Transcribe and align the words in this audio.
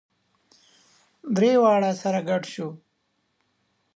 درې 1.35 1.51
واړه 1.61 1.91
سره 2.01 2.19
ګډ 2.29 2.43
شوو. 2.53 2.69